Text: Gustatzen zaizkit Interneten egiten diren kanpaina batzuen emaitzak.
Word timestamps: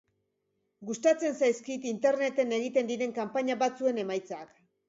Gustatzen 0.91 1.35
zaizkit 1.41 1.85
Interneten 1.91 2.57
egiten 2.61 2.91
diren 2.93 3.15
kanpaina 3.19 3.59
batzuen 3.63 4.03
emaitzak. 4.07 4.61